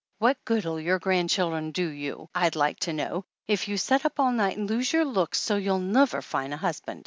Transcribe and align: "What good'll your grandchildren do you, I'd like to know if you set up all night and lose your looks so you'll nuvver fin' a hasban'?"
"What 0.17 0.43
good'll 0.45 0.79
your 0.79 0.97
grandchildren 0.97 1.69
do 1.69 1.87
you, 1.87 2.27
I'd 2.33 2.55
like 2.55 2.79
to 2.79 2.91
know 2.93 3.23
if 3.47 3.67
you 3.67 3.77
set 3.77 4.03
up 4.03 4.19
all 4.19 4.31
night 4.31 4.57
and 4.57 4.67
lose 4.67 4.91
your 4.91 5.05
looks 5.05 5.39
so 5.39 5.57
you'll 5.57 5.77
nuvver 5.77 6.23
fin' 6.23 6.53
a 6.53 6.57
hasban'?" 6.57 6.99